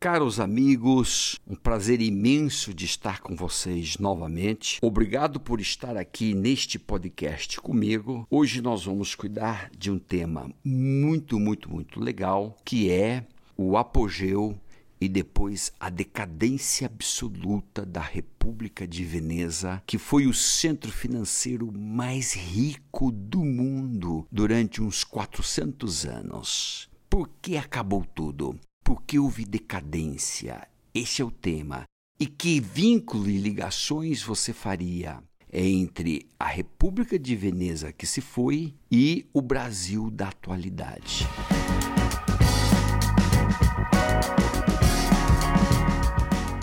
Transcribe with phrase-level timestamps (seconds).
[0.00, 4.78] Caros amigos, um prazer imenso de estar com vocês novamente.
[4.80, 8.24] Obrigado por estar aqui neste podcast comigo.
[8.30, 13.26] Hoje nós vamos cuidar de um tema muito, muito, muito legal, que é
[13.56, 14.56] o apogeu
[15.00, 22.34] e depois a decadência absoluta da República de Veneza, que foi o centro financeiro mais
[22.34, 26.88] rico do mundo durante uns 400 anos.
[27.10, 28.56] Por que acabou tudo?
[28.88, 30.66] Por que houve decadência?
[30.94, 31.84] Esse é o tema.
[32.18, 38.74] E que vínculo e ligações você faria entre a República de Veneza que se foi
[38.90, 41.26] e o Brasil da atualidade?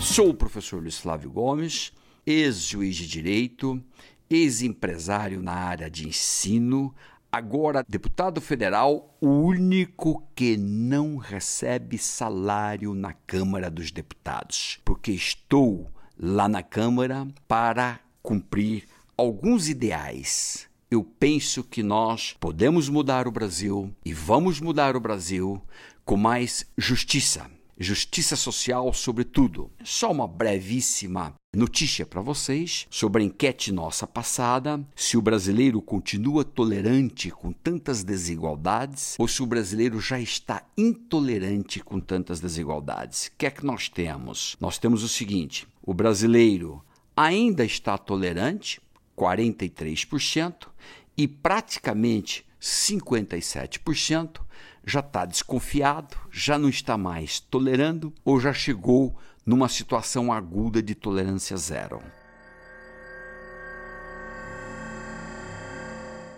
[0.00, 1.92] Sou o professor Luiz Flávio Gomes,
[2.24, 3.82] ex-juiz de direito,
[4.30, 6.94] ex-empresário na área de ensino,
[7.34, 15.90] Agora, deputado federal, o único que não recebe salário na Câmara dos Deputados, porque estou
[16.20, 20.68] lá na Câmara para cumprir alguns ideais.
[20.90, 25.58] Eu penso que nós podemos mudar o Brasil e vamos mudar o Brasil
[26.04, 29.70] com mais justiça, justiça social, sobretudo.
[29.82, 36.44] Só uma brevíssima notícia para vocês sobre a enquete nossa passada: se o brasileiro continua
[36.44, 43.26] tolerante com tantas desigualdades ou se o brasileiro já está intolerante com tantas desigualdades.
[43.26, 44.56] O que é que nós temos?
[44.60, 46.82] Nós temos o seguinte: o brasileiro
[47.14, 48.80] ainda está tolerante,
[49.16, 50.68] 43%,
[51.16, 54.40] e praticamente 57%
[54.84, 60.94] já está desconfiado, já não está mais tolerando ou já chegou numa situação aguda de
[60.94, 62.02] tolerância zero.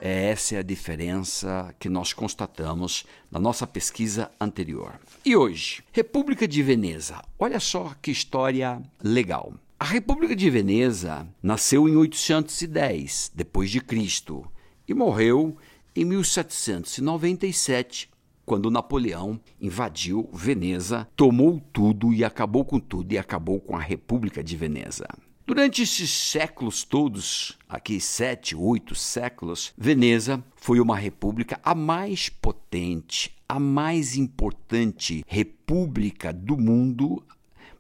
[0.06, 5.00] Essa é a diferença que nós constatamos na nossa pesquisa anterior.
[5.24, 7.24] E hoje, República de Veneza.
[7.38, 9.54] Olha só que história legal.
[9.80, 14.46] A República de Veneza nasceu em 810 depois de Cristo
[14.86, 15.56] e morreu
[15.96, 18.10] em 1797
[18.44, 24.42] quando Napoleão invadiu Veneza, tomou tudo e acabou com tudo e acabou com a República
[24.42, 25.06] de Veneza.
[25.46, 33.34] Durante esses séculos todos, aqui sete, oito séculos, Veneza foi uma república a mais potente,
[33.46, 37.22] a mais importante república do mundo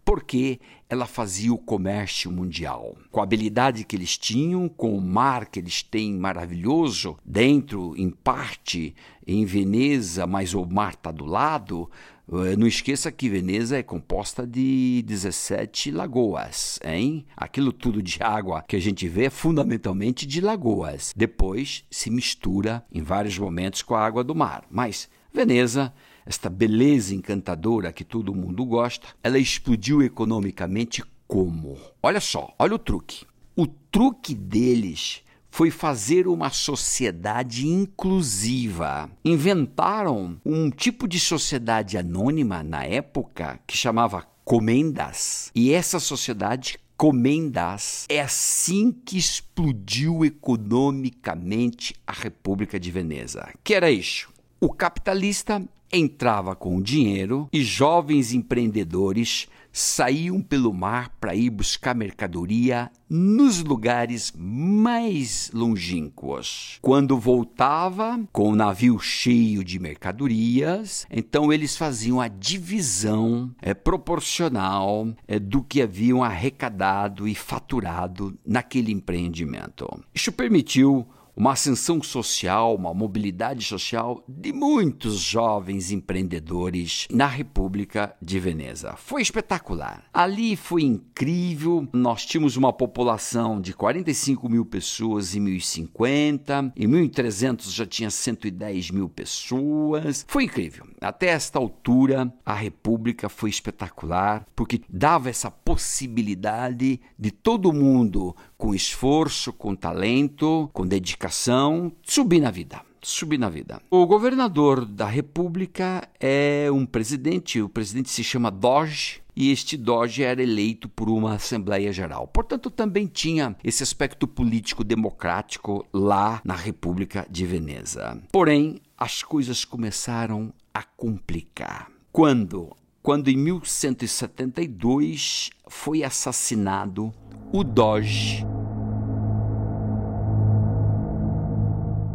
[0.04, 2.96] porque ela fazia o comércio mundial.
[3.10, 8.10] Com a habilidade que eles tinham, com o mar que eles têm maravilhoso, dentro, em
[8.10, 8.94] parte,
[9.26, 11.90] em Veneza, mas o mar está do lado.
[12.30, 17.24] Eh, não esqueça que Veneza é composta de 17 lagoas, hein?
[17.36, 21.12] Aquilo tudo de água que a gente vê é fundamentalmente de lagoas.
[21.16, 24.64] Depois se mistura em vários momentos com a água do mar.
[24.70, 25.92] Mas Veneza
[26.24, 31.76] esta beleza encantadora que todo mundo gosta, ela explodiu economicamente como?
[32.00, 33.26] Olha só, olha o truque.
[33.56, 39.10] O truque deles foi fazer uma sociedade inclusiva.
[39.24, 45.50] Inventaram um tipo de sociedade anônima na época que chamava comendas.
[45.52, 53.52] E essa sociedade comendas é assim que explodiu economicamente a República de Veneza.
[53.64, 54.33] Que era isso?
[54.64, 61.94] O capitalista entrava com o dinheiro e jovens empreendedores saíam pelo mar para ir buscar
[61.94, 66.78] mercadoria nos lugares mais longínquos.
[66.80, 75.08] Quando voltava com o navio cheio de mercadorias, então eles faziam a divisão é, proporcional
[75.28, 79.86] é, do que haviam arrecadado e faturado naquele empreendimento.
[80.14, 88.38] Isso permitiu uma ascensão social, uma mobilidade social de muitos jovens empreendedores na República de
[88.38, 88.94] Veneza.
[88.96, 90.04] Foi espetacular.
[90.12, 91.88] Ali foi incrível.
[91.92, 98.90] Nós tínhamos uma população de 45 mil pessoas em 1050, em 1300 já tinha 110
[98.90, 100.24] mil pessoas.
[100.28, 100.86] Foi incrível.
[101.00, 108.34] Até esta altura, a República foi espetacular porque dava essa possibilidade de todo mundo,
[108.64, 113.82] com esforço, com talento, com dedicação, subir na vida subir na vida.
[113.90, 120.22] O governador da República é um presidente, o presidente se chama Doge, e este Doge
[120.22, 122.26] era eleito por uma Assembleia Geral.
[122.26, 128.18] Portanto, também tinha esse aspecto político democrático lá na República de Veneza.
[128.32, 131.90] Porém, as coisas começaram a complicar.
[132.10, 132.74] Quando?
[133.04, 137.14] Quando em 1172 foi assassinado
[137.52, 138.44] o Doge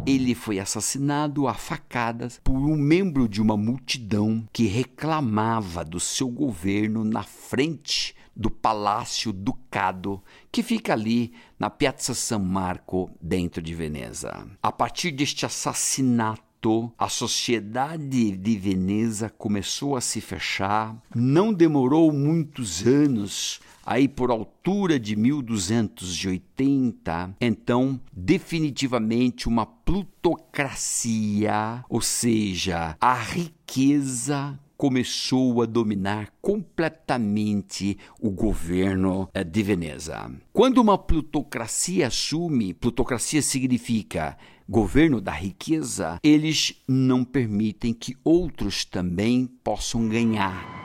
[0.04, 6.28] ele foi assassinado a facadas por um membro de uma multidão que reclamava do seu
[6.28, 10.20] governo na frente do Palácio Ducado,
[10.50, 14.44] que fica ali na Piazza San Marco, dentro de Veneza.
[14.60, 16.49] A partir deste assassinato,
[16.98, 20.94] a sociedade de Veneza começou a se fechar.
[21.14, 32.94] Não demorou muitos anos aí por altura de 1280, então definitivamente uma plutocracia, ou seja,
[33.00, 40.32] a riqueza começou a dominar completamente o governo eh, de Veneza.
[40.54, 44.38] Quando uma plutocracia assume, plutocracia significa
[44.70, 50.78] governo da riqueza, eles não permitem que outros também possam ganhar.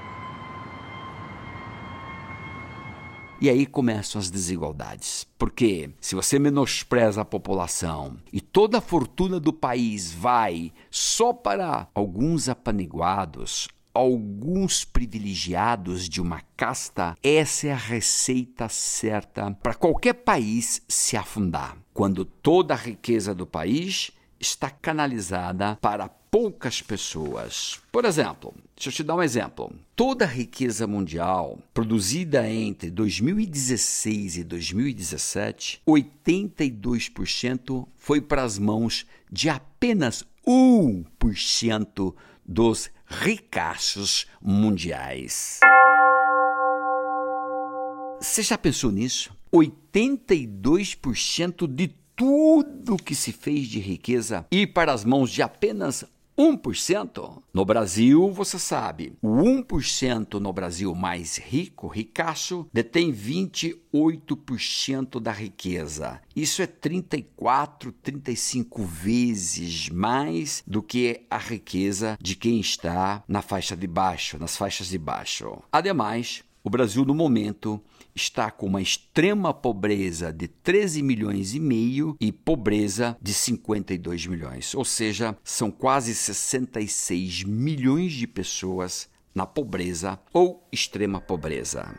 [3.39, 5.27] E aí começam as desigualdades.
[5.37, 11.87] Porque se você menospreza a população e toda a fortuna do país vai só para
[11.93, 20.81] alguns apaniguados, alguns privilegiados de uma casta, essa é a receita certa para qualquer país
[20.87, 21.77] se afundar.
[21.93, 27.79] Quando toda a riqueza do país está canalizada para poucas pessoas.
[27.89, 29.73] Por exemplo, deixa eu te dar um exemplo.
[29.95, 39.47] Toda a riqueza mundial produzida entre 2016 e 2017, 82% foi para as mãos de
[39.47, 42.13] apenas 1%
[42.45, 45.59] dos ricaços mundiais.
[48.19, 49.33] Você já pensou nisso?
[49.53, 56.05] 82% de tudo que se fez de riqueza ir para as mãos de apenas
[56.37, 57.41] 1%.
[57.53, 66.19] No Brasil, você sabe, o 1% no Brasil mais rico, ricaço, detém 28% da riqueza.
[66.35, 73.77] Isso é 34, 35 vezes mais do que a riqueza de quem está na faixa
[73.77, 75.63] de baixo, nas faixas de baixo.
[75.71, 77.79] Ademais, o Brasil, no momento,
[78.15, 84.73] está com uma extrema pobreza de 13 milhões e meio e pobreza de 52 milhões.
[84.73, 91.93] Ou seja, são quase 66 milhões de pessoas na pobreza ou extrema pobreza.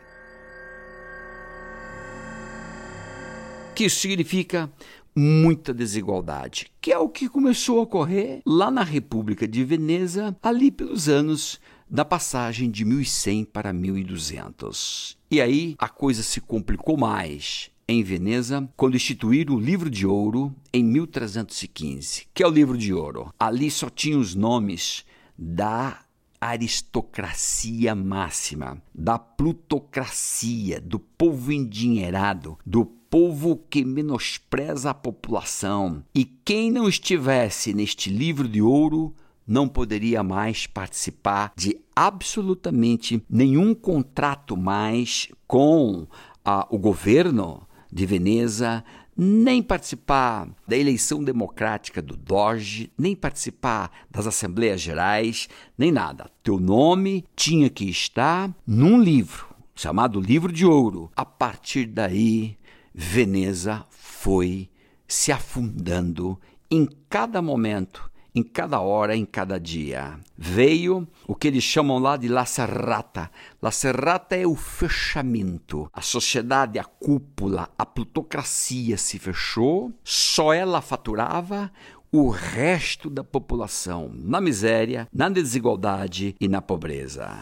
[3.77, 4.73] que isso significa
[5.15, 10.71] muita desigualdade, que é o que começou a ocorrer lá na República de Veneza, ali
[10.71, 15.16] pelos anos da passagem de 1100 para 1200.
[15.29, 20.55] E aí a coisa se complicou mais em Veneza quando instituíram o livro de ouro
[20.73, 22.27] em 1315.
[22.33, 23.33] Que é o livro de ouro?
[23.37, 25.05] Ali só tinha os nomes
[25.37, 25.99] da
[26.39, 36.03] aristocracia máxima, da plutocracia, do povo endinheirado, do povo que menospreza a população.
[36.13, 39.13] E quem não estivesse neste livro de ouro
[39.47, 46.05] não poderia mais participar de absolutamente nenhum contrato mais com
[46.43, 48.83] a, o governo de Veneza,
[49.15, 55.47] nem participar da eleição democrática do Doge, nem participar das Assembleias Gerais,
[55.77, 56.29] nem nada.
[56.43, 61.09] Teu nome tinha que estar num livro chamado Livro de Ouro.
[61.15, 62.57] A partir daí,
[62.93, 64.69] Veneza foi
[65.07, 66.39] se afundando
[66.69, 70.19] em cada momento em cada hora, em cada dia.
[70.37, 73.31] Veio o que eles chamam lá de La Serrata.
[73.59, 75.89] La Serrata é o fechamento.
[75.91, 81.71] A sociedade, a cúpula, a plutocracia se fechou, só ela faturava,
[82.11, 87.35] o resto da população na miséria, na desigualdade e na pobreza.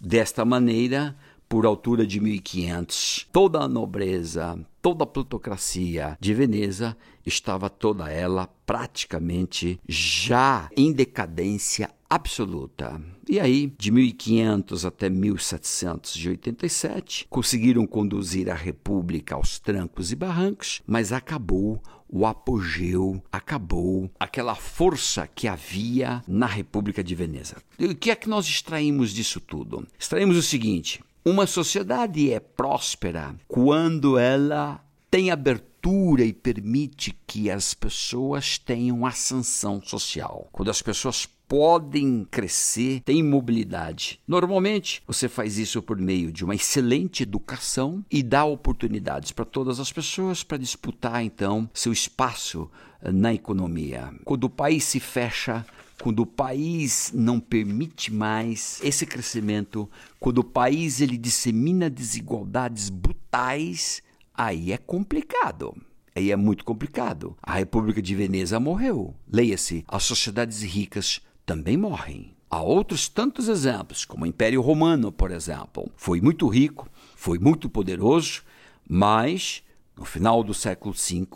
[0.00, 1.14] Desta maneira,
[1.52, 3.28] por altura de 1500.
[3.30, 11.90] Toda a nobreza, toda a plutocracia de Veneza estava toda ela praticamente já em decadência
[12.08, 12.98] absoluta.
[13.28, 21.12] E aí, de 1500 até 1787, conseguiram conduzir a república aos trancos e barrancos, mas
[21.12, 27.58] acabou o apogeu, acabou aquela força que havia na República de Veneza.
[27.78, 29.86] E o que é que nós extraímos disso tudo?
[29.98, 37.74] Extraímos o seguinte: uma sociedade é próspera quando ela tem abertura e permite que as
[37.74, 40.48] pessoas tenham ascensão social.
[40.50, 44.18] Quando as pessoas podem crescer, têm mobilidade.
[44.26, 49.78] Normalmente, você faz isso por meio de uma excelente educação e dá oportunidades para todas
[49.78, 52.70] as pessoas para disputar então seu espaço
[53.02, 54.12] eh, na economia.
[54.24, 55.64] Quando o país se fecha,
[56.02, 64.02] quando o país não permite mais esse crescimento, quando o país ele dissemina desigualdades brutais,
[64.34, 65.72] aí é complicado.
[66.12, 67.36] Aí é muito complicado.
[67.40, 69.14] A República de Veneza morreu.
[69.32, 72.34] Leia-se, as sociedades ricas também morrem.
[72.50, 75.88] Há outros tantos exemplos, como o Império Romano, por exemplo.
[75.94, 78.42] Foi muito rico, foi muito poderoso,
[78.88, 79.62] mas
[79.96, 81.28] no final do século V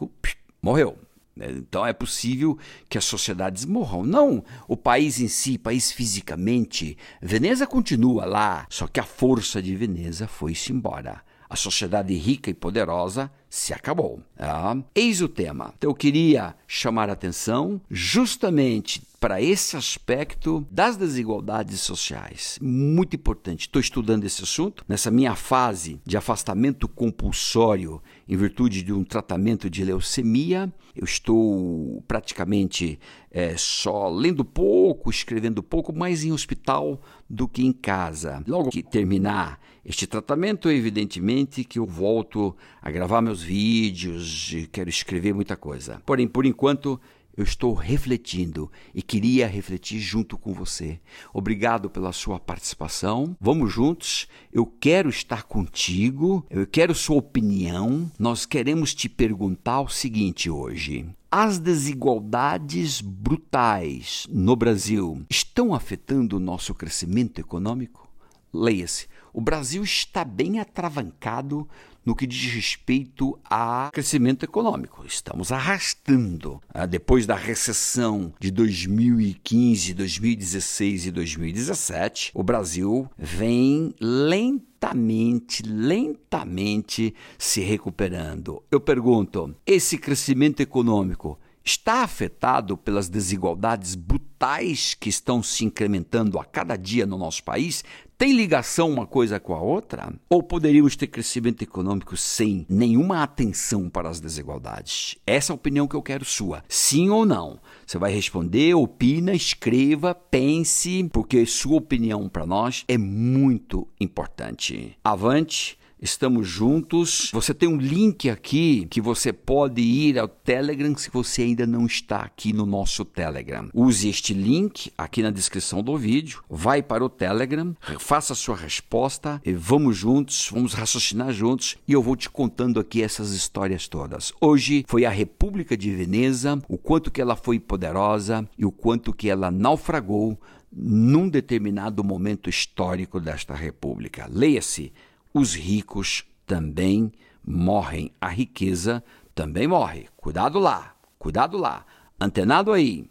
[0.60, 0.98] morreu.
[1.38, 4.04] Então é possível que as sociedades morram.
[4.04, 6.96] Não o país em si, país fisicamente.
[7.20, 11.22] Veneza continua lá, só que a força de Veneza foi-se embora.
[11.48, 14.20] A sociedade rica e poderosa se acabou.
[14.36, 15.72] Ah, eis o tema.
[15.76, 22.60] Então, eu queria chamar a atenção justamente para esse aspecto das desigualdades sociais.
[22.62, 23.62] Muito importante.
[23.62, 29.68] Estou estudando esse assunto nessa minha fase de afastamento compulsório em virtude de um tratamento
[29.68, 30.72] de leucemia.
[30.94, 37.72] Eu estou praticamente é, só lendo pouco, escrevendo pouco, mais em hospital do que em
[37.72, 38.44] casa.
[38.46, 45.34] Logo que terminar este tratamento, evidentemente que eu volto a gravar meus vídeos, quero escrever
[45.34, 46.00] muita coisa.
[46.06, 47.00] Porém, por enquanto,
[47.36, 50.98] eu estou refletindo e queria refletir junto com você.
[51.34, 53.36] Obrigado pela sua participação.
[53.40, 54.26] Vamos juntos.
[54.52, 56.46] Eu quero estar contigo.
[56.48, 58.10] Eu quero sua opinião.
[58.18, 66.40] Nós queremos te perguntar o seguinte hoje: as desigualdades brutais no Brasil estão afetando o
[66.40, 68.08] nosso crescimento econômico?
[68.52, 69.06] Leia-se.
[69.36, 71.68] O Brasil está bem atravancado
[72.02, 75.04] no que diz respeito a crescimento econômico.
[75.04, 76.58] Estamos arrastando.
[76.72, 87.60] Ah, depois da recessão de 2015, 2016 e 2017, o Brasil vem lentamente, lentamente se
[87.60, 88.62] recuperando.
[88.70, 96.44] Eu pergunto: esse crescimento econômico está afetado pelas desigualdades brutais que estão se incrementando a
[96.44, 97.82] cada dia no nosso país?
[98.16, 100.10] Tem ligação uma coisa com a outra?
[100.30, 105.18] Ou poderíamos ter crescimento econômico sem nenhuma atenção para as desigualdades?
[105.26, 106.62] Essa é a opinião que eu quero sua.
[106.68, 107.58] Sim ou não?
[107.84, 114.96] Você vai responder, opina, escreva, pense, porque sua opinião para nós é muito importante.
[115.04, 115.76] Avante!
[116.00, 117.30] Estamos juntos.
[117.32, 121.86] Você tem um link aqui que você pode ir ao Telegram se você ainda não
[121.86, 123.70] está aqui no nosso Telegram.
[123.72, 126.42] Use este link aqui na descrição do vídeo.
[126.50, 131.94] Vai para o Telegram, faça a sua resposta e vamos juntos, vamos raciocinar juntos e
[131.94, 134.34] eu vou te contando aqui essas histórias todas.
[134.38, 139.14] Hoje foi a República de Veneza, o quanto que ela foi poderosa e o quanto
[139.14, 140.38] que ela naufragou
[140.70, 144.28] num determinado momento histórico desta república.
[144.30, 144.92] Leia-se
[145.36, 147.12] os ricos também
[147.46, 148.10] morrem.
[148.18, 150.08] A riqueza também morre.
[150.16, 151.84] Cuidado lá, cuidado lá.
[152.18, 153.06] Antenado aí.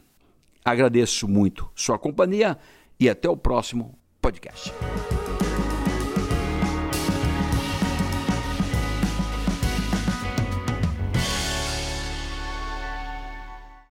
[0.64, 2.58] Agradeço muito sua companhia
[3.00, 4.74] e até o próximo podcast.